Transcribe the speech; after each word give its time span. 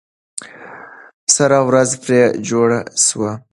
سره 1.35 1.57
ورځ 1.69 1.89
پرې 2.03 2.21
جوړه 2.47 2.79
سوه. 3.05 3.31